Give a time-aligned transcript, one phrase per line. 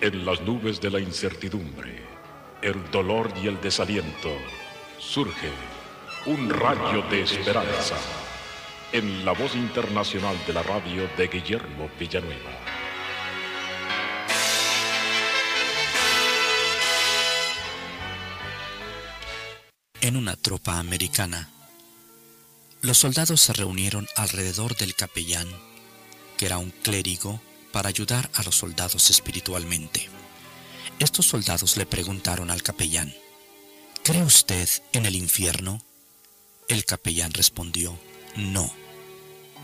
[0.00, 2.02] En las nubes de la incertidumbre,
[2.62, 4.30] el dolor y el desaliento,
[4.98, 5.50] surge
[6.26, 7.96] un rayo de esperanza
[8.92, 12.50] en la voz internacional de la radio de Guillermo Villanueva.
[20.00, 21.48] En una tropa americana,
[22.82, 25.48] los soldados se reunieron alrededor del capellán,
[26.36, 27.40] que era un clérigo,
[27.74, 30.08] para ayudar a los soldados espiritualmente.
[31.00, 33.12] Estos soldados le preguntaron al capellán,
[34.04, 35.82] ¿cree usted en el infierno?
[36.68, 37.98] El capellán respondió,
[38.36, 38.72] no,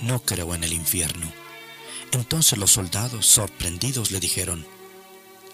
[0.01, 1.33] no creo en el infierno.
[2.11, 4.67] Entonces los soldados, sorprendidos, le dijeron,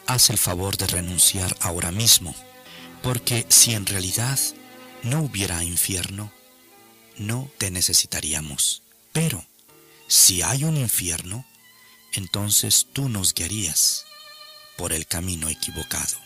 [0.07, 2.35] haz el favor de renunciar ahora mismo,
[3.03, 4.39] porque si en realidad
[5.03, 6.33] no hubiera infierno,
[7.19, 8.83] no te necesitaríamos.
[9.13, 9.45] Pero
[10.09, 11.45] si hay un infierno,
[12.17, 14.05] entonces tú nos guiarías
[14.77, 16.17] por el camino equivocado.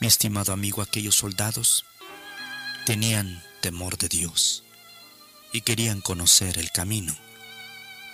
[0.00, 1.84] Mi estimado amigo, aquellos soldados
[2.86, 4.64] tenían temor de Dios
[5.52, 7.16] y querían conocer el camino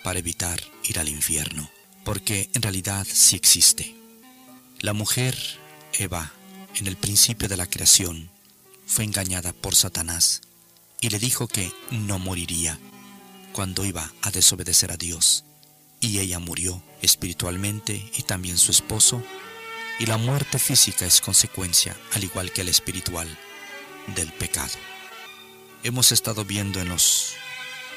[0.02, 1.70] para evitar ir al infierno,
[2.04, 3.94] porque en realidad sí existe.
[4.80, 5.36] La mujer,
[5.94, 6.32] Eva,
[6.74, 8.30] en el principio de la creación,
[8.86, 10.42] fue engañada por Satanás
[11.00, 12.78] y le dijo que no moriría
[13.52, 15.44] cuando iba a desobedecer a Dios.
[16.00, 19.22] Y ella murió espiritualmente y también su esposo,
[19.98, 23.28] y la muerte física es consecuencia, al igual que la espiritual,
[24.14, 24.74] del pecado.
[25.82, 27.34] Hemos estado viendo en los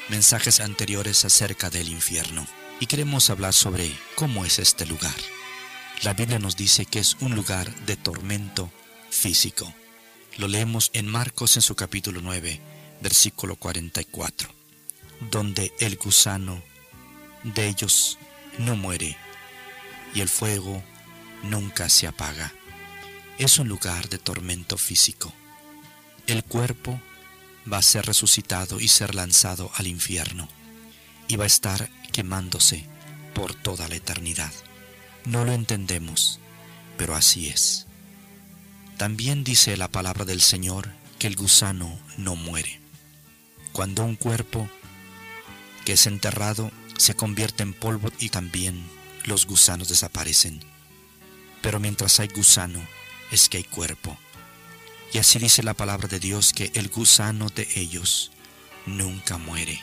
[0.08, 2.46] mensajes anteriores acerca del infierno
[2.80, 5.14] y queremos hablar sobre cómo es este lugar.
[6.02, 8.72] La Biblia nos dice que es un lugar de tormento
[9.10, 9.72] físico.
[10.36, 12.60] Lo leemos en Marcos en su capítulo 9,
[13.00, 14.48] versículo 44,
[15.30, 16.62] donde el gusano
[17.44, 18.18] de ellos
[18.58, 19.16] no muere
[20.14, 20.82] y el fuego
[21.42, 22.52] nunca se apaga.
[23.38, 25.32] Es un lugar de tormento físico.
[26.26, 27.00] El cuerpo
[27.70, 30.48] va a ser resucitado y ser lanzado al infierno
[31.28, 32.86] y va a estar quemándose
[33.34, 34.52] por toda la eternidad.
[35.24, 36.40] No lo entendemos,
[36.96, 37.86] pero así es.
[38.98, 42.80] También dice la palabra del Señor que el gusano no muere.
[43.72, 44.68] Cuando un cuerpo
[45.84, 46.70] que es enterrado
[47.02, 48.80] se convierte en polvo y también
[49.24, 50.60] los gusanos desaparecen.
[51.60, 52.80] Pero mientras hay gusano,
[53.32, 54.16] es que hay cuerpo.
[55.12, 58.30] Y así dice la palabra de Dios que el gusano de ellos
[58.86, 59.80] nunca muere.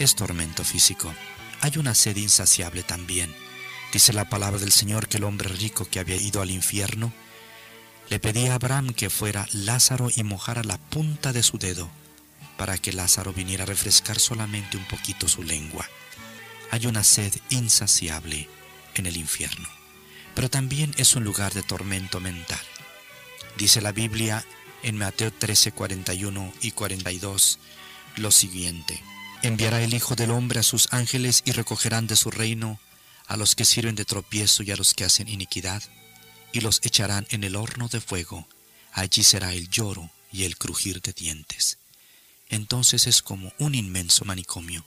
[0.00, 1.14] Es tormento físico.
[1.60, 3.32] Hay una sed insaciable también.
[3.92, 7.12] Dice la palabra del Señor que el hombre rico que había ido al infierno
[8.10, 11.88] le pedía a Abraham que fuera Lázaro y mojara la punta de su dedo
[12.56, 15.88] para que Lázaro viniera a refrescar solamente un poquito su lengua.
[16.70, 18.48] Hay una sed insaciable
[18.94, 19.68] en el infierno,
[20.34, 22.60] pero también es un lugar de tormento mental.
[23.56, 24.44] Dice la Biblia
[24.82, 27.58] en Mateo 13, 41 y 42
[28.16, 29.02] lo siguiente.
[29.42, 32.80] Enviará el Hijo del Hombre a sus ángeles y recogerán de su reino
[33.26, 35.82] a los que sirven de tropiezo y a los que hacen iniquidad
[36.52, 38.48] y los echarán en el horno de fuego.
[38.92, 41.78] Allí será el lloro y el crujir de dientes.
[42.48, 44.84] Entonces es como un inmenso manicomio,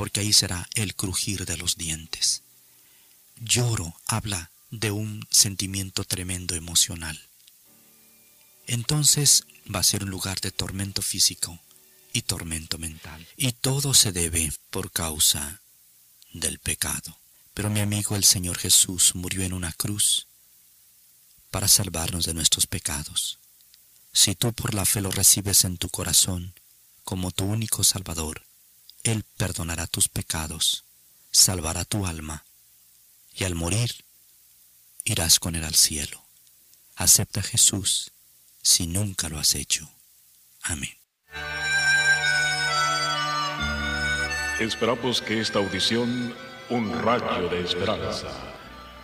[0.00, 2.42] porque ahí será el crujir de los dientes.
[3.38, 7.20] Lloro habla de un sentimiento tremendo emocional.
[8.66, 11.60] Entonces va a ser un lugar de tormento físico
[12.14, 13.28] y tormento mental.
[13.36, 15.60] Y todo se debe por causa
[16.32, 17.18] del pecado.
[17.52, 20.28] Pero mi amigo el Señor Jesús murió en una cruz
[21.50, 23.38] para salvarnos de nuestros pecados.
[24.14, 26.54] Si tú por la fe lo recibes en tu corazón
[27.04, 28.46] como tu único Salvador,
[29.02, 30.84] Él perdonará tus pecados,
[31.30, 32.44] salvará tu alma,
[33.34, 34.04] y al morir
[35.04, 36.22] irás con Él al cielo.
[36.96, 38.12] Acepta a Jesús
[38.62, 39.90] si nunca lo has hecho.
[40.62, 40.94] Amén.
[44.60, 46.34] Esperamos que esta audición,
[46.68, 48.28] un rayo de esperanza,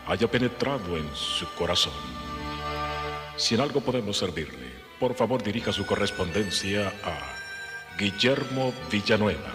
[0.06, 1.94] haya penetrado en su corazón.
[3.38, 4.70] Si en algo podemos servirle,
[5.00, 9.54] por favor dirija su correspondencia a Guillermo Villanueva,